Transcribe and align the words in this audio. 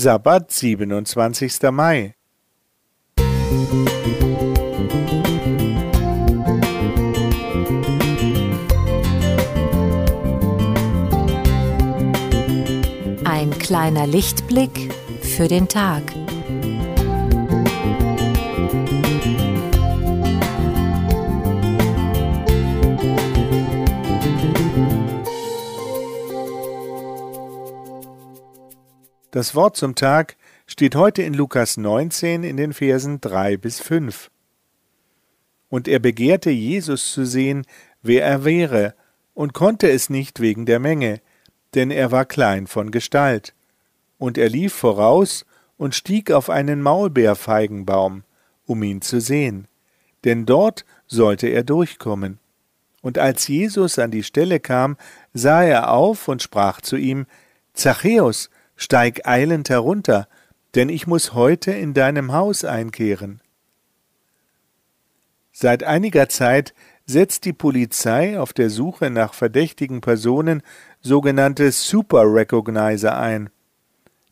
Sabbat, 0.00 0.50
27. 0.50 1.70
Mai. 1.70 2.14
Ein 13.24 13.50
kleiner 13.58 14.06
Lichtblick 14.06 14.94
für 15.20 15.48
den 15.48 15.68
Tag. 15.68 16.02
Das 29.30 29.54
Wort 29.54 29.76
zum 29.76 29.94
Tag 29.94 30.36
steht 30.66 30.96
heute 30.96 31.22
in 31.22 31.34
Lukas 31.34 31.76
19 31.76 32.42
in 32.42 32.56
den 32.56 32.72
Versen 32.72 33.20
3 33.20 33.58
bis 33.58 33.78
5. 33.78 34.28
Und 35.68 35.86
er 35.86 36.00
begehrte 36.00 36.50
Jesus 36.50 37.12
zu 37.12 37.24
sehen, 37.24 37.64
wer 38.02 38.24
er 38.24 38.44
wäre, 38.44 38.94
und 39.32 39.54
konnte 39.54 39.88
es 39.88 40.10
nicht 40.10 40.40
wegen 40.40 40.66
der 40.66 40.80
Menge, 40.80 41.20
denn 41.74 41.92
er 41.92 42.10
war 42.10 42.24
klein 42.24 42.66
von 42.66 42.90
Gestalt. 42.90 43.54
Und 44.18 44.36
er 44.36 44.48
lief 44.48 44.74
voraus 44.74 45.46
und 45.76 45.94
stieg 45.94 46.32
auf 46.32 46.50
einen 46.50 46.82
Maulbeerfeigenbaum, 46.82 48.24
um 48.66 48.82
ihn 48.82 49.00
zu 49.00 49.20
sehen, 49.20 49.68
denn 50.24 50.44
dort 50.44 50.84
sollte 51.06 51.46
er 51.46 51.62
durchkommen. 51.62 52.40
Und 53.00 53.16
als 53.16 53.46
Jesus 53.46 53.96
an 54.00 54.10
die 54.10 54.24
Stelle 54.24 54.58
kam, 54.58 54.96
sah 55.32 55.62
er 55.62 55.92
auf 55.92 56.26
und 56.26 56.42
sprach 56.42 56.80
zu 56.80 56.96
ihm, 56.96 57.26
Zachäus, 57.74 58.50
Steig 58.82 59.28
eilend 59.28 59.68
herunter, 59.68 60.26
denn 60.74 60.88
ich 60.88 61.06
muss 61.06 61.34
heute 61.34 61.70
in 61.70 61.92
deinem 61.92 62.32
Haus 62.32 62.64
einkehren. 62.64 63.42
Seit 65.52 65.84
einiger 65.84 66.30
Zeit 66.30 66.72
setzt 67.04 67.44
die 67.44 67.52
Polizei 67.52 68.40
auf 68.40 68.54
der 68.54 68.70
Suche 68.70 69.10
nach 69.10 69.34
verdächtigen 69.34 70.00
Personen 70.00 70.62
sogenannte 71.02 71.70
Super 71.72 72.22
Recognizer 72.24 73.18
ein. 73.18 73.50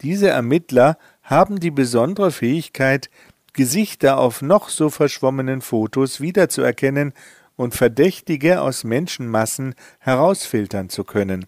Diese 0.00 0.28
Ermittler 0.28 0.96
haben 1.22 1.60
die 1.60 1.70
besondere 1.70 2.30
Fähigkeit, 2.30 3.10
Gesichter 3.52 4.18
auf 4.18 4.40
noch 4.40 4.70
so 4.70 4.88
verschwommenen 4.88 5.60
Fotos 5.60 6.22
wiederzuerkennen 6.22 7.12
und 7.56 7.74
Verdächtige 7.74 8.62
aus 8.62 8.84
Menschenmassen 8.84 9.74
herausfiltern 9.98 10.88
zu 10.88 11.04
können. 11.04 11.44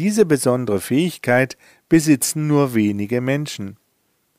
Diese 0.00 0.24
besondere 0.24 0.80
Fähigkeit 0.80 1.58
besitzen 1.90 2.46
nur 2.46 2.72
wenige 2.74 3.20
Menschen. 3.20 3.76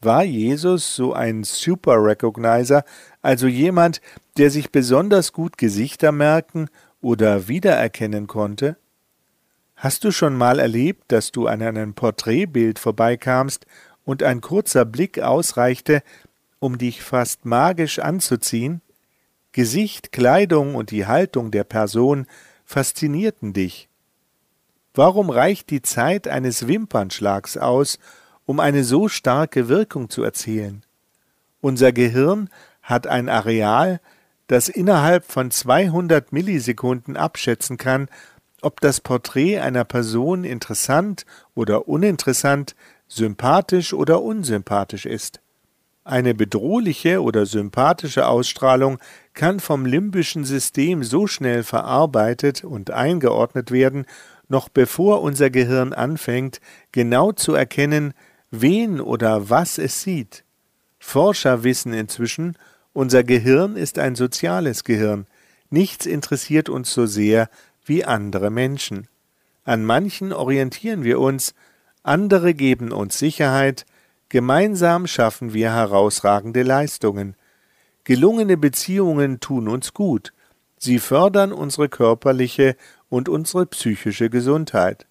War 0.02 0.23
Jesus 0.23 0.95
so 0.95 1.14
ein 1.14 1.44
Super 1.44 2.03
Recognizer, 2.03 2.84
also 3.22 3.45
jemand, 3.45 4.02
der 4.40 4.50
sich 4.50 4.72
besonders 4.72 5.34
gut 5.34 5.59
Gesichter 5.59 6.12
merken 6.12 6.68
oder 7.00 7.48
wiedererkennen 7.48 8.26
konnte? 8.26 8.76
Hast 9.76 10.03
du 10.03 10.12
schon 10.12 10.36
mal 10.36 10.58
erlebt, 10.58 11.12
dass 11.12 11.31
du 11.31 11.45
an 11.45 11.62
einem 11.62 11.94
Porträtbild 11.94 12.80
vorbeikamst 12.80 13.68
und 14.03 14.23
ein 14.23 14.42
kurzer 14.42 14.84
Blick 14.84 15.20
ausreichte, 15.20 16.02
um 16.58 16.80
dich 16.80 17.03
fast 17.03 17.46
magisch 17.46 18.00
anzuziehen? 18.00 18.81
Gesicht, 19.52 20.12
Kleidung 20.12 20.73
und 20.73 20.90
die 20.90 21.06
Haltung 21.06 21.52
der 21.52 21.66
Person 21.66 22.25
faszinierten 22.66 23.53
dich. 23.53 23.91
Warum 24.94 25.30
reicht 25.30 25.70
die 25.70 25.81
Zeit 25.81 26.28
eines 26.28 26.67
Wimpernschlags 26.67 27.58
aus, 27.58 27.97
um 28.45 28.59
eine 28.59 28.84
so 28.84 29.08
starke 29.08 29.70
Wirkung 29.70 30.09
zu 30.09 30.23
erzielen? 30.23 30.84
Unser 31.61 31.94
Gehirn 31.94 32.50
hat 32.81 33.08
ein 33.08 33.30
Areal, 33.30 34.02
das 34.47 34.67
innerhalb 34.67 35.23
von 35.23 35.50
200 35.50 36.34
Millisekunden 36.34 37.16
abschätzen 37.16 37.78
kann, 37.78 38.09
ob 38.62 38.81
das 38.81 39.00
Porträt 39.00 39.59
einer 39.59 39.85
Person 39.85 40.44
interessant 40.44 41.25
oder 41.56 41.88
uninteressant, 41.88 42.75
sympathisch 43.07 43.94
oder 43.94 44.22
unsympathisch 44.22 45.06
ist. 45.06 45.40
Eine 46.03 46.34
bedrohliche 46.34 47.22
oder 47.22 47.46
sympathische 47.46 48.28
Ausstrahlung 48.28 48.97
kann 49.34 49.59
vom 49.59 49.85
limbischen 49.85 50.44
System 50.44 51.03
so 51.03 51.28
schnell 51.28 51.63
verarbeitet 51.63 52.63
und 52.63 52.91
eingeordnet 52.91 53.72
werden 53.72 54.06
noch 54.51 54.69
bevor 54.69 55.22
unser 55.23 55.50
Gehirn 55.50 55.94
anfängt, 55.94 56.62
genau 56.91 57.31
zu 57.31 57.56
erkennen, 57.56 58.13
wen 58.51 59.01
oder 59.01 59.50
was 59.50 59.79
es 59.79 60.03
sieht. 60.03 60.44
Forscher 61.00 61.63
wissen 61.63 61.94
inzwischen, 61.94 62.57
unser 62.94 63.23
Gehirn 63.23 63.75
ist 63.75 63.97
ein 63.97 64.16
soziales 64.16 64.84
Gehirn. 64.84 65.25
Nichts 65.69 66.06
interessiert 66.06 66.69
uns 66.69 66.94
so 66.94 67.06
sehr 67.07 67.50
wie 67.85 68.06
andere 68.06 68.51
Menschen. 68.51 69.07
An 69.63 69.85
manchen 69.85 70.34
orientieren 70.34 71.03
wir 71.03 71.19
uns, 71.19 71.56
andere 72.03 72.53
geben 72.53 72.91
uns 72.91 73.18
Sicherheit, 73.18 73.85
gemeinsam 74.29 75.07
schaffen 75.07 75.53
wir 75.53 75.73
herausragende 75.73 76.63
Leistungen. 76.63 77.35
Gelungene 78.03 78.57
Beziehungen 78.57 79.39
tun 79.39 79.68
uns 79.68 79.94
gut, 79.94 80.33
sie 80.81 81.00
fördern 81.00 81.53
unsere 81.53 81.90
körperliche 81.90 82.75
und 83.08 83.30
unsere 83.30 83.66
psychische 83.68 84.30
Gesundheit. 84.30 85.06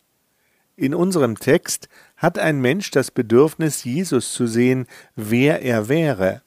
In 0.76 0.94
unserem 0.94 1.38
Text 1.38 1.88
hat 2.16 2.38
ein 2.38 2.60
Mensch 2.60 2.91
das 2.91 3.10
Bedürfnis, 3.10 3.84
Jesus 3.84 4.32
zu 4.32 4.47
sehen, 4.47 4.86
wer 5.14 5.62
er 5.62 5.88
wäre. 5.88 6.42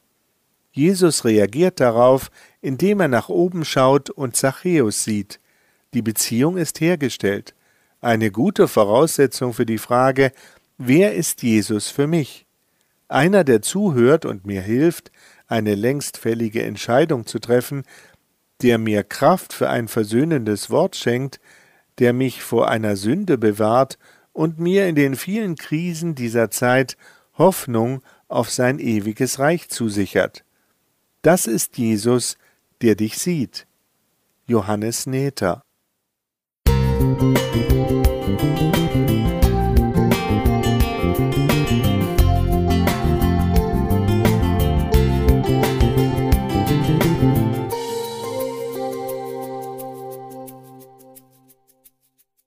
Jesus 0.71 1.23
reagiert 1.23 1.79
darauf, 1.79 2.31
indem 2.61 2.99
er 2.99 3.07
nach 3.07 3.29
oben 3.29 3.63
schaut 3.63 4.09
und 4.09 4.35
Zachäus 4.35 5.03
sieht. 5.03 5.39
Die 5.93 6.01
Beziehung 6.01 6.57
ist 6.57 6.81
hergestellt. 6.81 7.53
Eine 8.01 8.31
gute 8.31 8.67
Voraussetzung 8.67 9.53
für 9.53 9.67
die 9.67 9.77
Frage, 9.77 10.31
wer 10.77 11.13
ist 11.13 11.43
Jesus 11.43 11.89
für 11.89 12.07
mich? 12.07 12.45
Einer, 13.07 13.43
der 13.43 13.61
zuhört 13.61 14.25
und 14.25 14.45
mir 14.45 14.61
hilft, 14.61 15.11
eine 15.47 15.75
längst 15.75 16.17
fällige 16.17 16.63
Entscheidung 16.63 17.27
zu 17.27 17.37
treffen, 17.37 17.83
der 18.61 18.77
mir 18.77 19.03
Kraft 19.03 19.53
für 19.53 19.69
ein 19.69 19.87
versöhnendes 19.87 20.69
Wort 20.69 20.95
schenkt, 20.95 21.39
der 21.99 22.13
mich 22.13 22.41
vor 22.41 22.69
einer 22.69 22.95
Sünde 22.95 23.37
bewahrt 23.37 23.97
und 24.31 24.59
mir 24.59 24.87
in 24.87 24.95
den 24.95 25.15
vielen 25.15 25.55
Krisen 25.55 26.15
dieser 26.15 26.49
Zeit 26.49 26.97
Hoffnung 27.37 28.01
auf 28.27 28.49
sein 28.49 28.79
ewiges 28.79 29.39
Reich 29.39 29.69
zusichert. 29.69 30.43
Das 31.21 31.47
ist 31.47 31.77
Jesus, 31.77 32.37
der 32.81 32.95
dich 32.95 33.17
sieht. 33.17 33.67
Johannes 34.45 35.05
Nähter 35.05 35.63